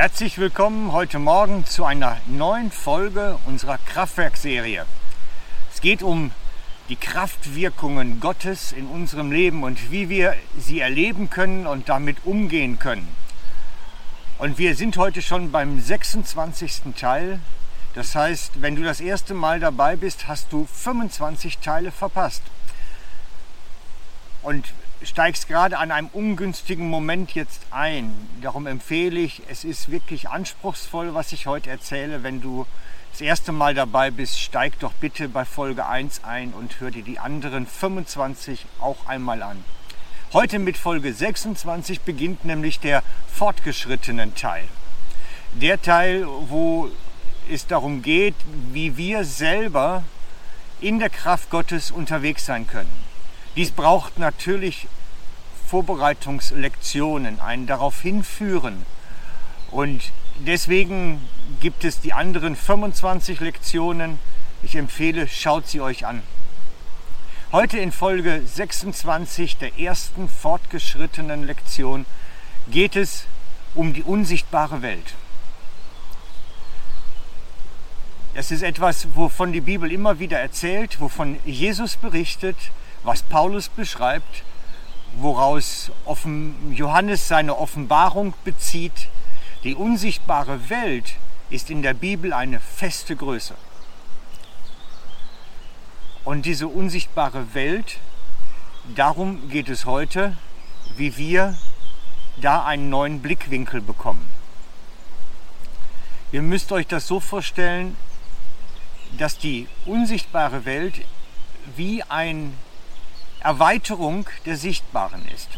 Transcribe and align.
Herzlich 0.00 0.38
willkommen 0.38 0.92
heute 0.92 1.18
Morgen 1.18 1.66
zu 1.66 1.84
einer 1.84 2.16
neuen 2.26 2.70
Folge 2.70 3.38
unserer 3.44 3.76
Kraftwerkserie. 3.76 4.86
Es 5.74 5.82
geht 5.82 6.02
um 6.02 6.30
die 6.88 6.96
Kraftwirkungen 6.96 8.18
Gottes 8.18 8.72
in 8.72 8.86
unserem 8.86 9.30
Leben 9.30 9.62
und 9.62 9.90
wie 9.90 10.08
wir 10.08 10.36
sie 10.58 10.80
erleben 10.80 11.28
können 11.28 11.66
und 11.66 11.90
damit 11.90 12.16
umgehen 12.24 12.78
können. 12.78 13.14
Und 14.38 14.56
wir 14.56 14.74
sind 14.74 14.96
heute 14.96 15.20
schon 15.20 15.52
beim 15.52 15.78
26. 15.78 16.94
Teil. 16.98 17.38
Das 17.92 18.14
heißt, 18.14 18.62
wenn 18.62 18.76
du 18.76 18.82
das 18.82 19.02
erste 19.02 19.34
Mal 19.34 19.60
dabei 19.60 19.96
bist, 19.96 20.28
hast 20.28 20.50
du 20.50 20.64
25 20.64 21.58
Teile 21.58 21.92
verpasst. 21.92 22.40
Und 24.40 24.72
steigst 25.02 25.48
gerade 25.48 25.78
an 25.78 25.90
einem 25.90 26.08
ungünstigen 26.12 26.88
Moment 26.88 27.34
jetzt 27.34 27.62
ein. 27.70 28.12
Darum 28.42 28.66
empfehle 28.66 29.20
ich, 29.20 29.42
es 29.48 29.64
ist 29.64 29.90
wirklich 29.90 30.28
anspruchsvoll, 30.28 31.14
was 31.14 31.32
ich 31.32 31.46
heute 31.46 31.70
erzähle. 31.70 32.22
Wenn 32.22 32.40
du 32.40 32.66
das 33.12 33.20
erste 33.22 33.52
Mal 33.52 33.74
dabei 33.74 34.10
bist, 34.10 34.38
steig 34.40 34.78
doch 34.78 34.92
bitte 34.92 35.28
bei 35.28 35.44
Folge 35.44 35.86
1 35.86 36.24
ein 36.24 36.52
und 36.52 36.80
hör 36.80 36.90
dir 36.90 37.02
die 37.02 37.18
anderen 37.18 37.66
25 37.66 38.66
auch 38.78 39.06
einmal 39.06 39.42
an. 39.42 39.64
Heute 40.32 40.58
mit 40.58 40.76
Folge 40.76 41.12
26 41.12 42.02
beginnt 42.02 42.44
nämlich 42.44 42.78
der 42.78 43.02
fortgeschrittenen 43.32 44.34
Teil. 44.34 44.64
Der 45.54 45.82
Teil, 45.82 46.26
wo 46.26 46.88
es 47.50 47.66
darum 47.66 48.02
geht, 48.02 48.36
wie 48.72 48.96
wir 48.96 49.24
selber 49.24 50.04
in 50.80 51.00
der 51.00 51.10
Kraft 51.10 51.50
Gottes 51.50 51.90
unterwegs 51.90 52.46
sein 52.46 52.66
können. 52.66 53.10
Dies 53.56 53.72
braucht 53.72 54.20
natürlich 54.20 54.86
Vorbereitungslektionen, 55.70 57.38
ein 57.38 57.68
darauf 57.68 58.00
hinführen. 58.00 58.84
Und 59.70 60.10
deswegen 60.40 61.20
gibt 61.60 61.84
es 61.84 62.00
die 62.00 62.12
anderen 62.12 62.56
25 62.56 63.38
Lektionen. 63.38 64.18
Ich 64.64 64.74
empfehle, 64.74 65.28
schaut 65.28 65.68
sie 65.68 65.80
euch 65.80 66.06
an. 66.06 66.22
Heute 67.52 67.78
in 67.78 67.92
Folge 67.92 68.42
26 68.44 69.58
der 69.58 69.78
ersten 69.78 70.28
fortgeschrittenen 70.28 71.44
Lektion 71.44 72.04
geht 72.68 72.96
es 72.96 73.26
um 73.76 73.92
die 73.92 74.02
unsichtbare 74.02 74.82
Welt. 74.82 75.14
Es 78.34 78.50
ist 78.50 78.62
etwas, 78.62 79.06
wovon 79.14 79.52
die 79.52 79.60
Bibel 79.60 79.92
immer 79.92 80.18
wieder 80.18 80.40
erzählt, 80.40 81.00
wovon 81.00 81.38
Jesus 81.44 81.96
berichtet, 81.96 82.56
was 83.04 83.22
Paulus 83.22 83.68
beschreibt, 83.68 84.42
woraus 85.16 85.90
Johannes 86.70 87.28
seine 87.28 87.56
Offenbarung 87.56 88.34
bezieht. 88.44 89.08
Die 89.64 89.74
unsichtbare 89.74 90.70
Welt 90.70 91.14
ist 91.50 91.70
in 91.70 91.82
der 91.82 91.94
Bibel 91.94 92.32
eine 92.32 92.60
feste 92.60 93.16
Größe. 93.16 93.54
Und 96.24 96.46
diese 96.46 96.68
unsichtbare 96.68 97.54
Welt, 97.54 97.98
darum 98.94 99.48
geht 99.48 99.68
es 99.68 99.84
heute, 99.84 100.36
wie 100.96 101.16
wir 101.16 101.56
da 102.40 102.64
einen 102.64 102.88
neuen 102.88 103.20
Blickwinkel 103.20 103.80
bekommen. 103.80 104.28
Ihr 106.32 106.42
müsst 106.42 106.70
euch 106.72 106.86
das 106.86 107.06
so 107.06 107.20
vorstellen, 107.20 107.96
dass 109.18 109.38
die 109.38 109.66
unsichtbare 109.86 110.64
Welt 110.64 110.94
wie 111.76 112.02
ein 112.04 112.56
Erweiterung 113.40 114.26
der 114.46 114.56
Sichtbaren 114.56 115.26
ist. 115.34 115.48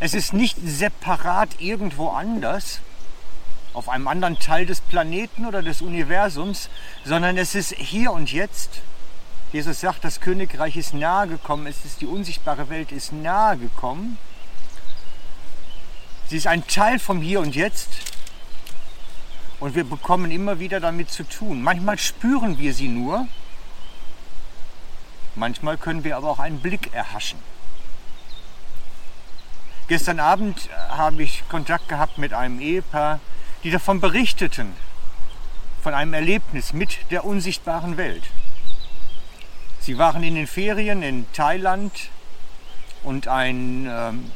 Es 0.00 0.14
ist 0.14 0.32
nicht 0.32 0.56
separat 0.64 1.60
irgendwo 1.60 2.08
anders, 2.08 2.80
auf 3.74 3.88
einem 3.88 4.08
anderen 4.08 4.38
Teil 4.38 4.64
des 4.66 4.80
Planeten 4.80 5.46
oder 5.46 5.62
des 5.62 5.82
Universums, 5.82 6.70
sondern 7.04 7.36
es 7.36 7.54
ist 7.54 7.74
hier 7.74 8.12
und 8.12 8.32
jetzt. 8.32 8.80
Jesus 9.52 9.80
sagt, 9.80 10.04
das 10.04 10.20
Königreich 10.20 10.76
ist 10.76 10.94
nahe 10.94 11.26
gekommen, 11.26 11.66
es 11.66 11.84
ist 11.84 12.00
die 12.00 12.06
unsichtbare 12.06 12.68
Welt 12.70 12.92
ist 12.92 13.12
nahe 13.12 13.56
gekommen. 13.56 14.18
Sie 16.28 16.36
ist 16.36 16.46
ein 16.46 16.66
Teil 16.66 16.98
vom 16.98 17.22
Hier 17.22 17.40
und 17.40 17.54
Jetzt 17.54 17.88
und 19.60 19.74
wir 19.74 19.84
bekommen 19.84 20.30
immer 20.30 20.60
wieder 20.60 20.80
damit 20.80 21.10
zu 21.10 21.24
tun. 21.24 21.62
Manchmal 21.62 21.98
spüren 21.98 22.58
wir 22.58 22.74
sie 22.74 22.88
nur, 22.88 23.26
Manchmal 25.38 25.76
können 25.76 26.02
wir 26.02 26.16
aber 26.16 26.30
auch 26.30 26.40
einen 26.40 26.58
Blick 26.58 26.92
erhaschen. 26.92 27.38
Gestern 29.86 30.18
Abend 30.18 30.68
habe 30.88 31.22
ich 31.22 31.48
Kontakt 31.48 31.88
gehabt 31.88 32.18
mit 32.18 32.34
einem 32.34 32.60
Ehepaar, 32.60 33.20
die 33.62 33.70
davon 33.70 34.00
berichteten, 34.00 34.74
von 35.80 35.94
einem 35.94 36.12
Erlebnis 36.12 36.72
mit 36.72 36.98
der 37.12 37.24
unsichtbaren 37.24 37.96
Welt. 37.96 38.24
Sie 39.80 39.96
waren 39.96 40.24
in 40.24 40.34
den 40.34 40.48
Ferien 40.48 41.02
in 41.02 41.32
Thailand 41.32 41.92
und 43.04 43.28
ein 43.28 43.86
ähm, 43.88 44.32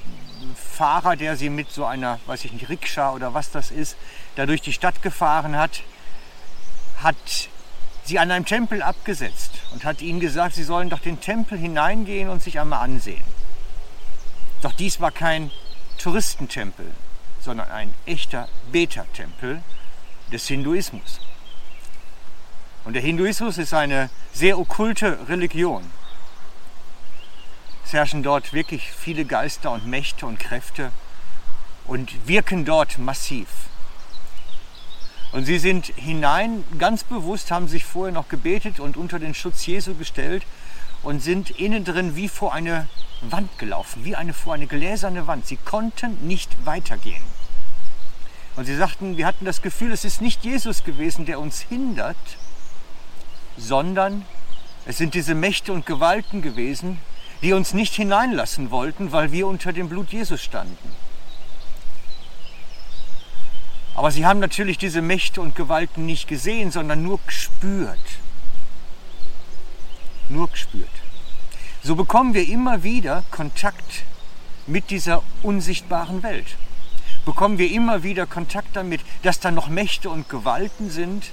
Fahrer, 0.55 1.17
der 1.17 1.37
sie 1.37 1.51
mit 1.51 1.71
so 1.71 1.85
einer, 1.85 2.21
weiß 2.27 2.45
ich 2.45 2.53
nicht, 2.53 2.69
Rikscha 2.69 3.13
oder 3.13 3.35
was 3.35 3.51
das 3.51 3.73
ist, 3.73 3.97
da 4.37 4.47
durch 4.47 4.63
die 4.63 4.73
Stadt 4.73 5.03
gefahren 5.03 5.57
hat, 5.57 5.83
hat 7.03 7.49
sie 8.05 8.19
an 8.19 8.31
einem 8.31 8.45
Tempel 8.45 8.83
abgesetzt 8.83 9.53
und 9.73 9.85
hat 9.85 10.03
ihnen 10.03 10.21
gesagt, 10.21 10.55
sie 10.55 10.65
sollen 10.65 10.91
doch 10.91 11.01
den 11.01 11.21
Tempel 11.21 11.59
hineingehen 11.59 12.29
und 12.29 12.43
sich 12.43 12.59
einmal 12.59 12.81
ansehen. 12.81 13.25
Doch 14.61 14.73
dies 14.73 15.01
war 15.01 15.11
kein 15.11 15.51
Touristentempel, 15.99 16.87
sondern 17.41 17.71
ein 17.71 17.95
echter 18.07 18.49
Beta-Tempel 18.71 19.63
des 20.33 20.47
Hinduismus. 20.47 21.21
Und 22.85 22.95
der 22.95 23.03
Hinduismus 23.03 23.59
ist 23.59 23.75
eine 23.75 24.11
sehr 24.33 24.59
okkulte 24.59 25.29
Religion. 25.29 25.85
Es 27.85 27.93
herrschen 27.93 28.23
dort 28.23 28.53
wirklich 28.53 28.91
viele 28.91 29.25
Geister 29.25 29.71
und 29.71 29.87
Mächte 29.87 30.27
und 30.27 30.41
Kräfte 30.41 30.91
und 31.87 32.27
wirken 32.27 32.65
dort 32.65 32.99
massiv. 32.99 33.49
Und 35.33 35.47
sie 35.47 35.59
sind 35.59 35.87
hinein, 35.97 36.63
ganz 36.79 37.05
bewusst 37.05 37.51
haben 37.51 37.67
sich 37.67 37.85
vorher 37.85 38.13
noch 38.13 38.29
gebetet 38.29 38.81
und 38.81 38.99
unter 38.99 39.19
den 39.19 39.35
Schutz 39.35 39.65
Jesu 39.65 39.95
gestellt 39.95 40.45
und 41.03 41.23
sind 41.23 41.51
innen 41.51 41.85
drin 41.85 42.17
wie 42.17 42.29
vor 42.29 42.53
eine 42.53 42.87
Wand 43.23 43.59
gelaufen, 43.59 44.05
wie 44.05 44.15
eine 44.15 44.35
vor 44.35 44.53
eine 44.53 44.67
gläserne 44.67 45.27
Wand. 45.27 45.47
Sie 45.47 45.57
konnten 45.57 46.27
nicht 46.27 46.67
weitergehen. 46.67 47.23
Und 48.57 48.67
sie 48.67 48.77
sagten, 48.77 49.17
wir 49.17 49.27
hatten 49.27 49.47
das 49.47 49.63
Gefühl, 49.63 49.93
es 49.93 50.05
ist 50.05 50.21
nicht 50.21 50.45
Jesus 50.45 50.85
gewesen, 50.85 51.25
der 51.25 51.41
uns 51.41 51.61
hindert, 51.61 52.17
sondern 53.57 54.27
es 54.85 54.99
sind 54.99 55.15
diese 55.15 55.35
Mächte 55.35 55.73
und 55.73 55.87
Gewalten 55.87 56.43
gewesen, 56.43 56.99
die 57.41 57.55
uns 57.55 57.73
nicht 57.73 57.95
hineinlassen 57.95 58.71
wollten, 58.71 59.13
weil 59.13 59.33
wir 59.33 59.47
unter 59.47 59.73
dem 59.73 59.89
Blut 59.89 60.13
Jesus 60.13 60.43
standen. 60.43 60.95
Aber 64.03 64.11
sie 64.11 64.27
haben 64.27 64.41
natürlich 64.41 64.79
diese 64.79 65.01
Mächte 65.01 65.41
und 65.41 65.55
Gewalten 65.55 66.07
nicht 66.07 66.27
gesehen, 66.27 66.73
sondern 66.73 67.05
nur 67.05 67.21
gespürt. 67.25 68.01
Nur 70.29 70.51
gespürt. 70.51 70.91
So 71.85 71.95
bekommen 71.95 72.35
wir 72.35 72.49
immer 72.49 72.83
wieder 72.83 73.23
Kontakt 73.31 74.03
mit 74.67 74.91
dieser 74.91 75.23
unsichtbaren 75.45 76.25
Welt. 76.25 76.57
Bekommen 77.25 77.59
wir 77.59 77.71
immer 77.71 78.03
wieder 78.03 78.27
Kontakt 78.27 78.75
damit, 78.75 79.03
dass 79.23 79.39
da 79.39 79.53
noch 79.53 79.69
Mächte 79.69 80.11
und 80.11 80.29
Gewalten 80.29 80.91
sind, 80.91 81.31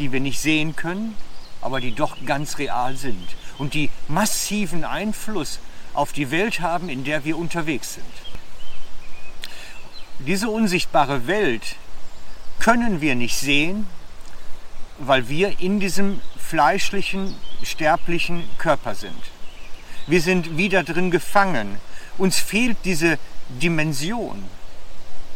die 0.00 0.10
wir 0.10 0.18
nicht 0.18 0.40
sehen 0.40 0.74
können, 0.74 1.14
aber 1.60 1.80
die 1.80 1.94
doch 1.94 2.16
ganz 2.26 2.58
real 2.58 2.96
sind 2.96 3.28
und 3.58 3.74
die 3.74 3.90
massiven 4.08 4.82
Einfluss 4.82 5.60
auf 5.92 6.12
die 6.12 6.32
Welt 6.32 6.58
haben, 6.58 6.88
in 6.88 7.04
der 7.04 7.24
wir 7.24 7.38
unterwegs 7.38 7.94
sind. 7.94 8.23
Diese 10.26 10.48
unsichtbare 10.48 11.26
Welt 11.26 11.76
können 12.58 13.02
wir 13.02 13.14
nicht 13.14 13.36
sehen, 13.36 13.86
weil 14.98 15.28
wir 15.28 15.60
in 15.60 15.80
diesem 15.80 16.20
fleischlichen, 16.38 17.34
sterblichen 17.62 18.48
Körper 18.56 18.94
sind. 18.94 19.18
Wir 20.06 20.22
sind 20.22 20.56
wieder 20.56 20.82
drin 20.82 21.10
gefangen. 21.10 21.78
Uns 22.16 22.38
fehlt 22.38 22.78
diese 22.84 23.18
Dimension. 23.50 24.44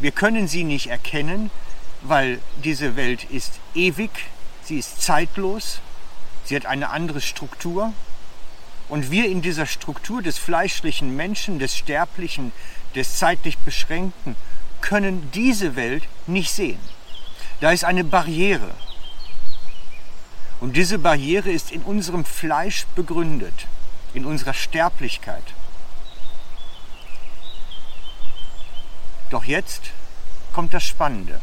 Wir 0.01 0.11
können 0.11 0.49
sie 0.49 0.65
nicht 0.65 0.87
erkennen, 0.87 1.51
weil 2.01 2.39
diese 2.65 2.97
Welt 2.97 3.25
ist 3.25 3.61
ewig, 3.75 4.11
sie 4.63 4.79
ist 4.79 5.03
zeitlos, 5.03 5.81
sie 6.45 6.57
hat 6.57 6.65
eine 6.65 6.89
andere 6.89 7.21
Struktur. 7.21 7.93
Und 8.89 9.11
wir 9.11 9.27
in 9.27 9.43
dieser 9.43 9.67
Struktur 9.67 10.23
des 10.23 10.39
fleischlichen 10.39 11.15
Menschen, 11.15 11.59
des 11.59 11.77
sterblichen, 11.77 12.53
des 12.95 13.19
zeitlich 13.19 13.59
beschränkten, 13.59 14.35
können 14.81 15.31
diese 15.33 15.77
Welt 15.77 16.05
nicht 16.27 16.51
sehen. 16.51 16.81
Da 17.61 17.73
ist 17.73 17.85
eine 17.85 18.05
Barriere. 18.05 18.71
Und 20.61 20.77
diese 20.77 20.99
Barriere 20.99 21.51
ist 21.51 21.71
in 21.71 21.83
unserem 21.83 22.25
Fleisch 22.25 22.87
begründet, 22.95 23.67
in 24.15 24.25
unserer 24.25 24.55
Sterblichkeit. 24.55 25.45
Doch 29.31 29.45
jetzt 29.45 29.91
kommt 30.53 30.75
das 30.75 30.85
Spannende. 30.85 31.41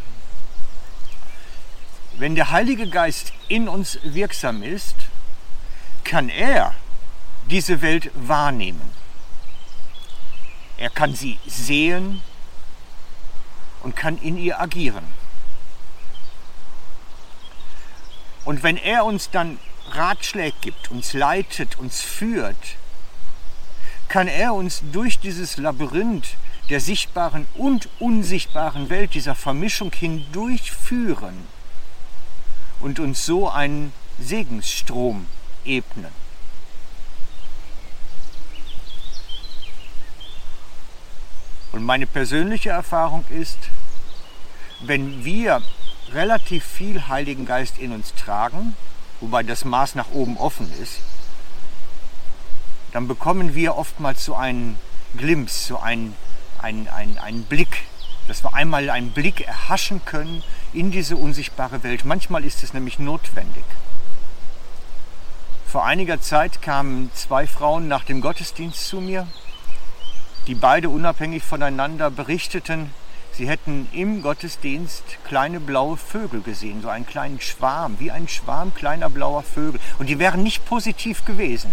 Wenn 2.18 2.36
der 2.36 2.52
Heilige 2.52 2.90
Geist 2.90 3.34
in 3.48 3.68
uns 3.68 4.00
wirksam 4.04 4.64
ist, 4.64 4.96
kann 6.04 6.30
er 6.30 6.74
diese 7.50 7.82
Welt 7.82 8.10
wahrnehmen. 8.16 8.82
Er 10.78 10.90
kann 10.90 11.14
sie 11.14 11.40
sehen 11.46 12.22
und 13.86 13.96
kann 13.96 14.18
in 14.18 14.36
ihr 14.36 14.60
agieren. 14.60 15.06
Und 18.44 18.64
wenn 18.64 18.78
er 18.78 19.06
uns 19.06 19.30
dann 19.30 19.60
Ratschläge 19.92 20.58
gibt, 20.60 20.90
uns 20.90 21.14
leitet, 21.14 21.78
uns 21.78 22.02
führt, 22.02 22.58
kann 24.08 24.28
er 24.28 24.56
uns 24.56 24.82
durch 24.92 25.20
dieses 25.20 25.58
Labyrinth 25.58 26.36
der 26.70 26.80
sichtbaren 26.80 27.46
und 27.54 27.88
unsichtbaren 28.00 28.90
Welt, 28.90 29.14
dieser 29.14 29.36
Vermischung 29.36 29.92
hindurchführen 29.94 31.48
und 32.80 33.00
uns 33.00 33.24
so 33.24 33.50
einen 33.50 33.94
Segensstrom 34.20 35.28
ebnen. 35.64 36.25
Und 41.76 41.84
meine 41.84 42.08
persönliche 42.08 42.70
Erfahrung 42.70 43.26
ist, 43.30 43.58
wenn 44.80 45.26
wir 45.26 45.62
relativ 46.14 46.64
viel 46.64 47.10
Heiligen 47.10 47.46
Geist 47.46 47.78
in 47.80 47.92
uns 47.92 48.14
tragen, 48.16 48.78
wobei 49.20 49.44
das 49.44 49.66
Maß 49.66 49.96
nach 49.96 50.12
oben 50.14 50.38
offen 50.38 50.72
ist, 50.82 51.02
dann 52.94 53.10
bekommen 53.10 53.56
wir 53.56 53.76
oftmals 53.76 54.24
so 54.24 54.36
einen 54.36 54.78
Glimps, 55.18 55.68
so 55.68 55.78
einen, 55.78 56.16
einen, 56.62 56.88
einen, 56.88 57.18
einen 57.18 57.44
Blick, 57.44 57.84
dass 58.30 58.42
wir 58.42 58.54
einmal 58.54 58.90
einen 58.90 59.12
Blick 59.12 59.46
erhaschen 59.46 60.00
können 60.06 60.44
in 60.72 60.92
diese 60.92 61.18
unsichtbare 61.18 61.84
Welt. 61.84 62.06
Manchmal 62.06 62.46
ist 62.46 62.64
es 62.64 62.74
nämlich 62.74 63.00
notwendig. 63.00 63.66
Vor 65.68 65.86
einiger 65.86 66.22
Zeit 66.22 66.62
kamen 66.62 67.12
zwei 67.16 67.46
Frauen 67.46 67.90
nach 67.90 68.06
dem 68.06 68.22
Gottesdienst 68.22 68.88
zu 68.88 69.02
mir, 69.02 69.28
die 70.48 70.56
beide 70.56 70.90
unabhängig 70.90 71.44
voneinander 71.44 72.12
berichteten, 72.12 72.92
sie 73.34 73.48
hätten 73.48 73.88
im 73.92 74.22
Gottesdienst 74.22 75.04
kleine 75.26 75.60
blaue 75.60 75.98
Vögel 75.98 76.42
gesehen, 76.42 76.82
so 76.82 76.90
einen 76.90 77.06
kleinen 77.06 77.42
Schwarm, 77.42 77.96
wie 78.00 78.12
ein 78.12 78.28
Schwarm 78.28 78.74
kleiner 78.74 79.10
blauer 79.10 79.44
Vögel. 79.44 79.80
Und 79.98 80.08
die 80.08 80.20
wären 80.20 80.44
nicht 80.44 80.66
positiv 80.66 81.26
gewesen 81.26 81.72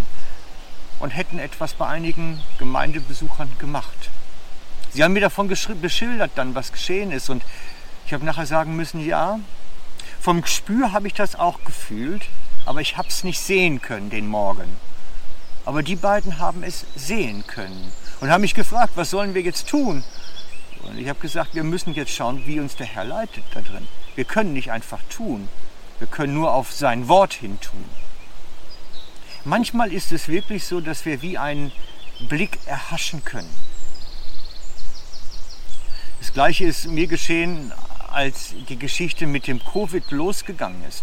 und 1.01 1.11
hätten 1.11 1.39
etwas 1.39 1.75
bei 1.75 1.87
einigen 1.87 2.41
Gemeindebesuchern 2.59 3.51
gemacht. 3.59 4.11
Sie 4.91 5.03
haben 5.03 5.13
mir 5.13 5.21
davon 5.21 5.49
beschildert 5.49 6.33
dann, 6.35 6.55
was 6.55 6.73
geschehen 6.73 7.13
ist. 7.13 7.31
Und 7.31 7.43
ich 8.07 8.13
habe 8.13 8.25
nachher 8.25 8.47
sagen 8.47 8.77
müssen, 8.77 9.05
ja, 9.05 9.39
vom 10.21 10.43
Gespür 10.43 10.93
habe 10.93 11.09
ich 11.09 11.15
das 11.15 11.35
auch 11.35 11.65
gefühlt, 11.65 12.23
aber 12.67 12.81
ich 12.81 12.97
habe 12.97 13.09
es 13.09 13.25
nicht 13.25 13.41
sehen 13.41 13.83
können 13.83 14.11
den 14.11 14.29
Morgen. 14.29 14.77
Aber 15.65 15.83
die 15.83 15.97
beiden 15.97 16.39
haben 16.39 16.63
es 16.63 16.87
sehen 16.95 17.45
können 17.47 17.93
und 18.23 18.31
haben 18.31 18.43
mich 18.43 18.55
gefragt, 18.55 18.93
was 18.95 19.11
sollen 19.11 19.35
wir 19.35 19.43
jetzt 19.43 19.69
tun? 19.69 20.05
Und 20.85 20.97
ich 20.97 21.09
habe 21.09 21.19
gesagt, 21.19 21.57
wir 21.57 21.65
müssen 21.65 21.93
jetzt 21.93 22.13
schauen, 22.13 22.47
wie 22.47 22.61
uns 22.61 22.77
der 22.77 22.87
Herr 22.87 23.05
leitet 23.05 23.43
da 23.53 23.61
drin. 23.61 23.89
Wir 24.15 24.25
können 24.25 24.53
nicht 24.53 24.71
einfach 24.71 25.01
tun. 25.11 25.49
Wir 25.99 26.07
können 26.07 26.33
nur 26.33 26.55
auf 26.55 26.73
sein 26.73 27.09
Wort 27.09 27.33
hin 27.33 27.59
tun. 27.61 27.85
Manchmal 29.45 29.93
ist 29.93 30.13
es 30.13 30.29
wirklich 30.29 30.65
so, 30.65 30.81
dass 30.81 31.05
wir 31.05 31.21
wie 31.21 31.37
einen 31.37 31.73
Blick 32.29 32.61
erhaschen 32.67 33.25
können. 33.25 33.51
Das 36.21 36.33
gleiche 36.33 36.65
ist 36.65 36.87
mir 36.87 37.09
geschehen, 37.09 37.73
als 38.13 38.55
die 38.69 38.79
Geschichte 38.79 39.27
mit 39.27 39.49
dem 39.49 39.59
Covid 39.65 40.09
losgegangen 40.13 40.85
ist. 40.89 41.03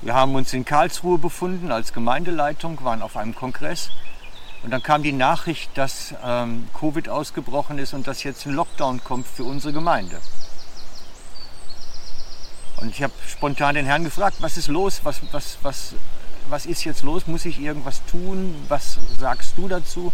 Wir 0.00 0.14
haben 0.14 0.34
uns 0.34 0.54
in 0.54 0.64
Karlsruhe 0.64 1.18
befunden 1.18 1.70
als 1.70 1.92
Gemeindeleitung, 1.92 2.82
waren 2.82 3.02
auf 3.02 3.18
einem 3.18 3.34
Kongress 3.34 3.90
und 4.62 4.70
dann 4.70 4.82
kam 4.82 5.02
die 5.02 5.12
Nachricht, 5.12 5.70
dass 5.76 6.14
ähm, 6.24 6.68
Covid 6.78 7.08
ausgebrochen 7.08 7.78
ist 7.78 7.94
und 7.94 8.06
dass 8.06 8.22
jetzt 8.22 8.46
ein 8.46 8.52
Lockdown 8.52 9.02
kommt 9.02 9.26
für 9.26 9.44
unsere 9.44 9.72
Gemeinde. 9.72 10.20
Und 12.76 12.90
ich 12.90 13.02
habe 13.02 13.12
spontan 13.28 13.74
den 13.74 13.86
Herrn 13.86 14.04
gefragt, 14.04 14.36
was 14.40 14.56
ist 14.56 14.68
los, 14.68 15.00
was, 15.04 15.20
was, 15.32 15.58
was 15.62 15.94
was 16.48 16.66
ist 16.66 16.84
jetzt 16.84 17.02
los, 17.02 17.26
muss 17.26 17.44
ich 17.44 17.60
irgendwas 17.60 18.02
tun, 18.06 18.54
was 18.68 18.98
sagst 19.18 19.54
du 19.56 19.68
dazu? 19.68 20.12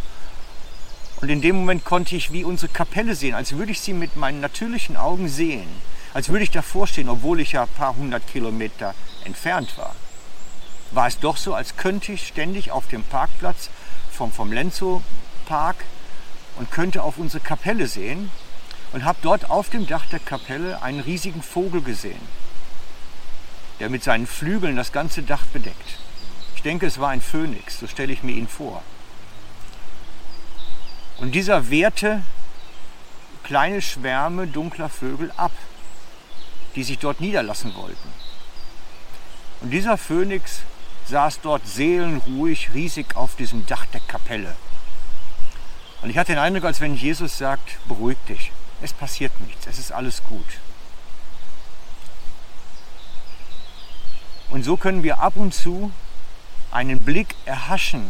Und 1.21 1.29
in 1.29 1.41
dem 1.41 1.57
Moment 1.57 1.85
konnte 1.85 2.15
ich 2.15 2.33
wie 2.33 2.45
unsere 2.45 2.73
Kapelle 2.73 3.15
sehen, 3.15 3.35
als 3.35 3.53
würde 3.53 3.73
ich 3.73 3.81
sie 3.81 3.93
mit 3.93 4.17
meinen 4.17 4.41
natürlichen 4.41 4.97
Augen 4.97 5.29
sehen, 5.29 5.67
als 6.15 6.29
würde 6.29 6.45
ich 6.45 6.51
davor 6.51 6.87
stehen, 6.87 7.09
obwohl 7.09 7.41
ich 7.41 7.53
ja 7.53 7.63
ein 7.63 7.69
paar 7.69 7.97
hundert 7.97 8.27
Kilometer 8.29 8.95
entfernt 9.25 9.77
war. 9.77 9.95
War 10.93 11.09
es 11.09 11.19
doch 11.19 11.37
so, 11.37 11.55
als 11.55 11.77
könnte 11.77 12.13
ich 12.13 12.29
ständig 12.29 12.71
auf 12.71 12.87
dem 12.87 13.03
Parkplatz 13.03 13.69
vom, 14.19 14.33
vom 14.33 14.53
Lenzo 14.53 15.01
Park 15.47 15.77
und 16.57 16.73
könnte 16.73 17.03
auf 17.05 17.19
unsere 17.19 17.43
Kapelle 17.43 17.87
sehen 17.87 18.31
und 18.93 19.05
habe 19.05 19.19
dort 19.23 19.49
auf 19.49 19.71
dem 19.71 19.87
Dach 19.87 20.07
der 20.07 20.19
Kapelle 20.19 20.83
einen 20.83 21.01
riesigen 21.01 21.41
Vogel 21.41 21.83
gesehen, 21.83 22.21
der 23.79 23.89
mit 23.91 24.03
seinen 24.03 24.27
Flügeln 24.27 24.75
das 24.75 24.91
ganze 24.91 25.23
Dach 25.23 25.47
bedeckt. 25.53 26.01
Ich 26.57 26.63
denke, 26.63 26.87
es 26.87 26.99
war 26.99 27.11
ein 27.11 27.21
Phönix, 27.21 27.79
so 27.79 27.87
stelle 27.87 28.13
ich 28.13 28.25
mir 28.25 28.33
ihn 28.33 28.49
vor. 28.49 28.83
Und 31.19 31.37
dieser 31.37 31.71
wehrte 31.71 32.23
kleine 33.45 33.81
Schwärme 33.81 34.49
dunkler 34.49 34.89
Vögel 34.89 35.33
ab, 35.37 35.53
die 36.75 36.83
sich 36.83 36.99
dort 36.99 37.21
niederlassen 37.21 37.75
wollten. 37.77 38.09
Und 39.61 39.71
dieser 39.71 39.97
Phönix 39.97 40.63
saß 41.09 41.41
dort 41.41 41.67
seelenruhig, 41.67 42.75
riesig 42.75 43.17
auf 43.17 43.37
diesem 43.37 43.67
Dach 43.67 43.87
der 43.87 44.01
Kapelle. 44.01 44.55
Und 46.03 46.11
ich 46.11 46.19
hatte 46.19 46.33
den 46.33 46.39
Eindruck, 46.39 46.65
als 46.65 46.81
wenn 46.81 46.95
Jesus 46.95 47.39
sagt, 47.39 47.79
beruhig 47.89 48.19
dich, 48.29 48.53
es 48.83 48.93
passiert 48.93 49.33
nichts, 49.41 49.67
es 49.67 49.79
ist 49.79 49.93
alles 49.93 50.23
gut. 50.25 50.47
Und 54.51 54.65
so 54.65 54.77
können 54.77 55.03
wir 55.03 55.21
ab 55.21 55.37
und 55.37 55.53
zu 55.53 55.91
einen 56.71 57.01
Blick 57.01 57.35
erhaschen 57.45 58.07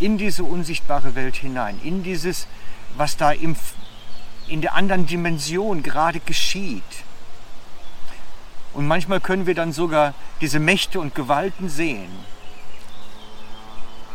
in 0.00 0.18
diese 0.18 0.44
unsichtbare 0.44 1.14
Welt 1.14 1.36
hinein, 1.36 1.80
in 1.82 2.02
dieses, 2.02 2.46
was 2.96 3.16
da 3.16 3.32
im, 3.32 3.56
in 4.46 4.60
der 4.60 4.74
anderen 4.74 5.06
Dimension 5.06 5.82
gerade 5.82 6.20
geschieht. 6.20 6.82
Und 8.78 8.86
manchmal 8.86 9.20
können 9.20 9.48
wir 9.48 9.56
dann 9.56 9.72
sogar 9.72 10.14
diese 10.40 10.60
Mächte 10.60 11.00
und 11.00 11.12
Gewalten 11.12 11.68
sehen, 11.68 12.12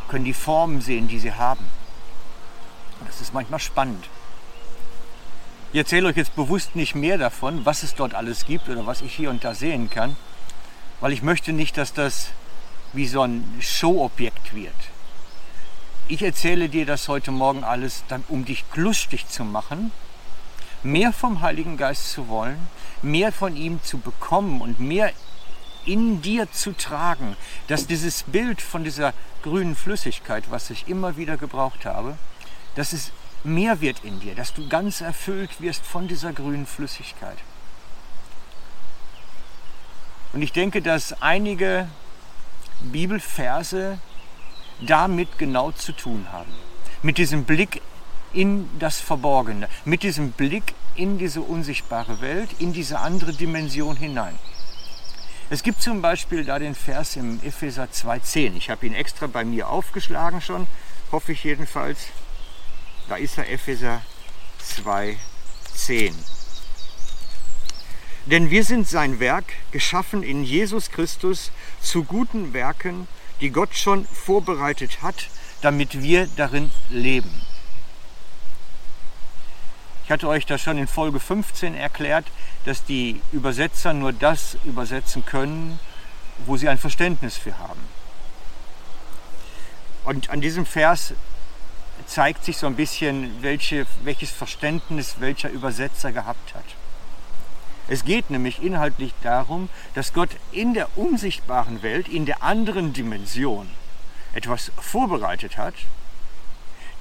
können 0.08 0.24
die 0.24 0.34
Formen 0.34 0.80
sehen, 0.80 1.10
die 1.10 1.20
sie 1.20 1.34
haben. 1.34 1.66
Das 3.06 3.20
ist 3.20 3.34
manchmal 3.34 3.60
spannend. 3.60 4.08
Ich 5.74 5.80
erzähle 5.80 6.08
euch 6.08 6.16
jetzt 6.16 6.38
bewusst 6.38 6.78
nicht 6.78 6.96
mehr 6.96 7.18
davon, 7.18 7.66
was 7.66 7.84
es 7.84 7.94
dort 7.94 8.14
alles 8.14 8.46
gibt 8.46 8.70
oder 8.70 8.86
was 8.86 9.02
ich 9.02 9.14
hier 9.14 9.32
und 9.32 9.44
da 9.44 9.54
sehen 9.54 9.90
kann, 9.90 10.16
weil 11.02 11.12
ich 11.12 11.24
möchte 11.24 11.52
nicht, 11.52 11.76
dass 11.76 11.92
das 11.92 12.30
wie 12.94 13.08
so 13.08 13.22
ein 13.22 13.44
Showobjekt 13.60 14.56
wird. 14.56 14.72
Ich 16.08 16.22
erzähle 16.22 16.70
dir 16.70 16.86
das 16.86 17.10
heute 17.10 17.32
Morgen 17.32 17.66
alles, 17.66 18.06
um 18.30 18.46
dich 18.46 18.64
lustig 18.76 19.28
zu 19.28 19.44
machen, 19.44 19.92
mehr 20.84 21.14
vom 21.14 21.42
Heiligen 21.42 21.78
Geist 21.78 22.12
zu 22.12 22.28
wollen, 22.28 22.68
mehr 23.02 23.32
von 23.32 23.56
ihm 23.56 23.82
zu 23.84 23.98
bekommen 23.98 24.62
und 24.62 24.80
mehr 24.80 25.12
in 25.86 26.22
dir 26.22 26.52
zu 26.52 26.72
tragen, 26.76 27.36
dass 27.68 27.88
dieses 27.88 28.24
Bild 28.24 28.62
von 28.62 28.84
dieser 28.84 29.14
grünen 29.42 29.76
Flüssigkeit, 29.76 30.46
was 30.50 30.70
ich 30.70 30.88
immer 30.88 31.18
wieder 31.18 31.38
gebraucht 31.38 31.86
habe, 31.86 32.18
dass 32.76 32.94
es 32.94 33.12
mehr 33.44 33.82
wird 33.82 34.04
in 34.04 34.20
dir, 34.20 34.36
dass 34.36 34.54
du 34.54 34.68
ganz 34.68 35.02
erfüllt 35.02 35.60
wirst 35.60 35.86
von 35.86 36.08
dieser 36.08 36.32
grünen 36.32 36.66
Flüssigkeit. 36.66 37.38
Und 40.32 40.42
ich 40.42 40.54
denke, 40.54 40.82
dass 40.82 41.22
einige 41.22 41.88
Bibelverse 42.82 44.00
damit 44.82 45.38
genau 45.38 45.72
zu 45.72 45.92
tun 45.92 46.28
haben. 46.32 46.52
Mit 47.04 47.18
diesem 47.18 47.46
Blick 47.46 47.82
in 48.34 48.70
das 48.80 49.00
Verborgene, 49.00 49.70
mit 49.86 50.04
diesem 50.04 50.32
Blick 50.32 50.74
in 50.96 51.18
diese 51.18 51.42
unsichtbare 51.42 52.22
Welt, 52.22 52.50
in 52.60 52.74
diese 52.74 53.00
andere 53.00 53.34
Dimension 53.34 53.96
hinein. 53.96 54.38
Es 55.50 55.62
gibt 55.62 55.82
zum 55.82 56.02
Beispiel 56.02 56.46
da 56.46 56.58
den 56.58 56.74
Vers 56.74 57.16
im 57.16 57.40
Epheser 57.44 57.86
2.10. 57.86 58.56
Ich 58.56 58.70
habe 58.70 58.88
ihn 58.88 58.94
extra 58.94 59.28
bei 59.28 59.44
mir 59.44 59.70
aufgeschlagen 59.70 60.42
schon, 60.42 60.68
hoffe 61.12 61.34
ich 61.34 61.44
jedenfalls. 61.44 62.08
Da 63.08 63.18
ist 63.18 63.38
er, 63.38 63.50
Epheser 63.52 64.02
2.10. 64.78 66.14
Denn 68.26 68.50
wir 68.50 68.64
sind 68.64 68.88
sein 68.88 69.20
Werk, 69.20 69.46
geschaffen 69.72 70.24
in 70.24 70.44
Jesus 70.44 70.90
Christus 70.90 71.52
zu 71.82 72.04
guten 72.04 72.54
Werken, 72.54 73.08
die 73.42 73.50
Gott 73.50 73.76
schon 73.76 74.06
vorbereitet 74.06 75.02
hat, 75.02 75.28
damit 75.62 76.02
wir 76.02 76.28
darin 76.38 76.72
leben. 76.90 77.46
Ich 80.04 80.12
hatte 80.12 80.28
euch 80.28 80.46
das 80.46 80.62
schon 80.62 80.78
in 80.78 80.88
Folge 80.88 81.20
15 81.20 81.76
erklärt, 81.76 82.26
dass 82.66 82.84
die 82.84 83.22
Übersetzer 83.32 83.94
nur 83.94 84.12
das 84.12 84.58
übersetzen 84.66 85.26
können, 85.26 85.80
wo 86.46 86.58
sie 86.58 86.68
ein 86.68 86.78
Verständnis 86.78 87.38
für 87.38 87.58
haben. 87.58 87.80
Und 90.04 90.30
an 90.30 90.42
diesem 90.42 90.66
Vers 90.66 91.14
zeigt 92.06 92.44
sich 92.44 92.58
so 92.58 92.68
ein 92.68 92.76
bisschen, 92.76 93.42
welche, 93.42 93.86
welches 94.04 94.32
Verständnis 94.32 95.16
welcher 95.20 95.50
Übersetzer 95.50 96.12
gehabt 96.12 96.54
hat. 96.54 96.66
Es 97.88 98.04
geht 98.04 98.30
nämlich 98.30 98.62
inhaltlich 98.62 99.14
darum, 99.22 99.70
dass 99.94 100.14
Gott 100.14 100.30
in 100.52 100.74
der 100.74 100.98
unsichtbaren 100.98 101.82
Welt, 101.82 102.10
in 102.10 102.26
der 102.26 102.44
anderen 102.44 102.92
Dimension 102.92 103.70
etwas 104.34 104.72
vorbereitet 104.78 105.58
hat, 105.58 105.76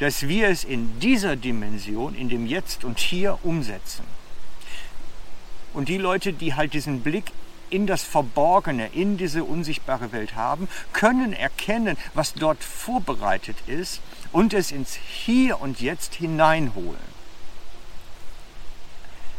dass 0.02 0.26
wir 0.26 0.48
es 0.48 0.64
in 0.64 0.98
dieser 0.98 1.36
Dimension, 1.36 2.16
in 2.16 2.28
dem 2.28 2.44
Jetzt 2.44 2.82
und 2.82 2.98
Hier 2.98 3.38
umsetzen. 3.44 4.02
Und 5.74 5.88
die 5.88 5.96
Leute, 5.96 6.32
die 6.32 6.54
halt 6.54 6.74
diesen 6.74 7.02
Blick 7.02 7.26
in 7.70 7.86
das 7.86 8.02
Verborgene, 8.02 8.88
in 8.88 9.16
diese 9.16 9.44
unsichtbare 9.44 10.10
Welt 10.10 10.34
haben, 10.34 10.68
können 10.92 11.32
erkennen, 11.32 11.96
was 12.14 12.34
dort 12.34 12.64
vorbereitet 12.64 13.56
ist 13.68 14.00
und 14.32 14.54
es 14.54 14.72
ins 14.72 14.94
Hier 14.94 15.60
und 15.60 15.80
Jetzt 15.80 16.14
hineinholen. 16.14 17.12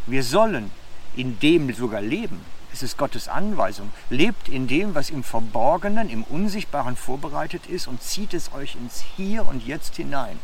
Wir 0.07 0.23
sollen 0.23 0.71
in 1.17 1.39
dem 1.39 1.73
sogar 1.73 1.99
leben. 1.99 2.39
Es 2.73 2.81
ist 2.81 2.97
Gottes 2.97 3.27
Anweisung. 3.27 3.91
Lebt 4.09 4.49
in 4.49 4.67
dem, 4.67 4.95
was 4.95 5.11
im 5.11 5.23
Verborgenen, 5.23 6.09
im 6.09 6.23
Unsichtbaren 6.23 6.95
vorbereitet 6.95 7.67
ist 7.67 7.87
und 7.87 8.01
zieht 8.01 8.33
es 8.33 8.51
euch 8.51 8.75
ins 8.75 9.03
Hier 9.15 9.47
und 9.47 9.65
Jetzt 9.65 9.95
hinein. 9.95 10.39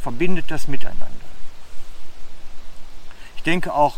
Verbindet 0.00 0.50
das 0.50 0.68
miteinander. 0.68 1.06
Ich 3.36 3.42
denke 3.42 3.74
auch, 3.74 3.96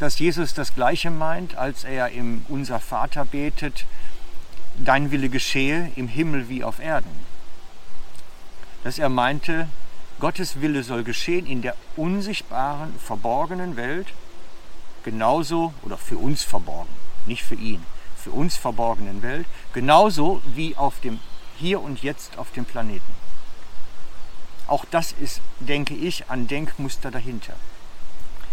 dass 0.00 0.18
Jesus 0.18 0.54
das 0.54 0.74
Gleiche 0.74 1.10
meint, 1.10 1.54
als 1.54 1.84
er 1.84 2.10
im 2.10 2.44
Unser 2.48 2.80
Vater 2.80 3.24
betet, 3.24 3.84
dein 4.76 5.12
Wille 5.12 5.28
geschehe 5.28 5.92
im 5.94 6.08
Himmel 6.08 6.48
wie 6.48 6.64
auf 6.64 6.80
Erden. 6.80 7.24
Dass 8.82 8.98
er 8.98 9.08
meinte, 9.08 9.68
Gottes 10.18 10.60
Wille 10.60 10.82
soll 10.82 11.04
geschehen 11.04 11.46
in 11.46 11.62
der 11.62 11.76
unsichtbaren, 11.94 12.94
verborgenen 12.98 13.76
Welt, 13.76 14.08
genauso, 15.02 15.72
oder 15.82 15.96
für 15.96 16.18
uns 16.18 16.42
verborgen, 16.42 16.92
nicht 17.26 17.42
für 17.42 17.54
ihn, 17.54 17.84
für 18.16 18.30
uns 18.30 18.56
verborgenen 18.56 19.22
Welt, 19.22 19.46
genauso 19.72 20.40
wie 20.54 20.76
auf 20.76 21.00
dem 21.00 21.20
Hier 21.58 21.80
und 21.80 22.02
Jetzt 22.02 22.38
auf 22.38 22.50
dem 22.52 22.64
Planeten. 22.64 23.14
Auch 24.66 24.84
das 24.90 25.12
ist, 25.12 25.40
denke 25.60 25.94
ich, 25.94 26.30
ein 26.30 26.46
Denkmuster 26.46 27.10
dahinter. 27.10 27.54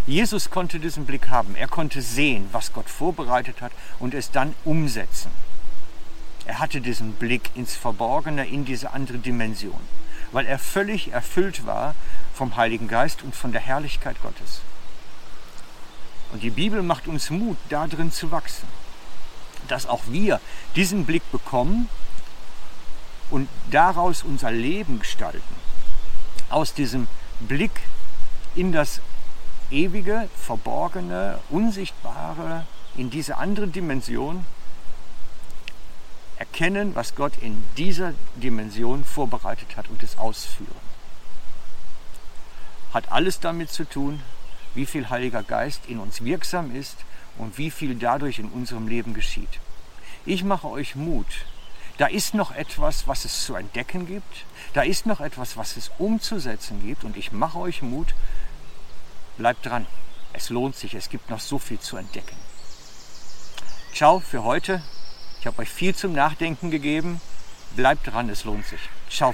Jesus 0.07 0.49
konnte 0.49 0.79
diesen 0.79 1.05
Blick 1.05 1.29
haben. 1.29 1.55
Er 1.55 1.67
konnte 1.67 2.01
sehen, 2.01 2.49
was 2.51 2.73
Gott 2.73 2.89
vorbereitet 2.89 3.61
hat 3.61 3.71
und 3.99 4.13
es 4.13 4.31
dann 4.31 4.55
umsetzen. 4.65 5.31
Er 6.45 6.57
hatte 6.57 6.81
diesen 6.81 7.13
Blick 7.13 7.51
ins 7.53 7.75
Verborgene, 7.75 8.47
in 8.47 8.65
diese 8.65 8.91
andere 8.91 9.19
Dimension, 9.19 9.79
weil 10.31 10.47
er 10.47 10.57
völlig 10.57 11.11
erfüllt 11.11 11.67
war 11.67 11.93
vom 12.33 12.55
Heiligen 12.55 12.87
Geist 12.87 13.21
und 13.21 13.35
von 13.35 13.51
der 13.51 13.61
Herrlichkeit 13.61 14.19
Gottes. 14.23 14.61
Und 16.31 16.43
die 16.43 16.51
Bibel 16.51 16.83
macht 16.83 17.07
uns 17.07 17.29
Mut, 17.29 17.57
darin 17.69 18.11
zu 18.11 18.31
wachsen, 18.31 18.67
dass 19.67 19.87
auch 19.87 20.03
wir 20.07 20.39
diesen 20.75 21.05
Blick 21.05 21.23
bekommen 21.31 21.89
und 23.29 23.47
daraus 23.71 24.23
unser 24.23 24.51
Leben 24.51 24.99
gestalten. 24.99 25.55
Aus 26.49 26.73
diesem 26.73 27.07
Blick 27.39 27.79
in 28.55 28.71
das 28.71 29.01
ewige, 29.71 30.29
verborgene, 30.35 31.39
unsichtbare, 31.49 32.65
in 32.95 33.09
diese 33.09 33.37
andere 33.37 33.67
Dimension 33.67 34.45
erkennen, 36.37 36.95
was 36.95 37.15
Gott 37.15 37.33
in 37.41 37.63
dieser 37.77 38.13
Dimension 38.35 39.03
vorbereitet 39.03 39.75
hat 39.77 39.89
und 39.89 40.01
es 40.03 40.17
ausführen. 40.17 40.89
Hat 42.93 43.11
alles 43.11 43.39
damit 43.39 43.69
zu 43.71 43.83
tun, 43.83 44.21
wie 44.75 44.85
viel 44.85 45.09
Heiliger 45.09 45.43
Geist 45.43 45.81
in 45.87 45.99
uns 45.99 46.23
wirksam 46.23 46.75
ist 46.75 46.97
und 47.37 47.57
wie 47.57 47.71
viel 47.71 47.95
dadurch 47.95 48.39
in 48.39 48.49
unserem 48.49 48.87
Leben 48.87 49.13
geschieht. 49.13 49.59
Ich 50.25 50.43
mache 50.43 50.67
euch 50.67 50.95
Mut. 50.95 51.45
Da 51.97 52.07
ist 52.07 52.33
noch 52.33 52.51
etwas, 52.51 53.07
was 53.07 53.25
es 53.25 53.43
zu 53.45 53.55
entdecken 53.55 54.07
gibt. 54.07 54.45
Da 54.73 54.83
ist 54.83 55.05
noch 55.05 55.19
etwas, 55.19 55.57
was 55.57 55.75
es 55.75 55.91
umzusetzen 55.97 56.81
gibt. 56.81 57.03
Und 57.03 57.17
ich 57.17 57.31
mache 57.31 57.59
euch 57.59 57.81
Mut, 57.81 58.13
Bleibt 59.39 59.65
dran. 59.65 59.85
Es 60.33 60.49
lohnt 60.49 60.75
sich. 60.75 60.93
Es 60.95 61.07
gibt 61.07 61.29
noch 61.29 61.39
so 61.39 61.59
viel 61.59 61.79
zu 61.79 61.95
entdecken. 61.95 62.35
Ciao 63.93 64.19
für 64.19 64.43
heute. 64.43 64.83
Ich 65.39 65.47
habe 65.47 65.59
euch 65.59 65.69
viel 65.69 65.95
zum 65.95 66.11
Nachdenken 66.11 66.69
gegeben. 66.69 67.21
Bleibt 67.77 68.05
dran, 68.05 68.27
es 68.29 68.43
lohnt 68.43 68.65
sich. 68.65 68.81
Ciao. 69.09 69.27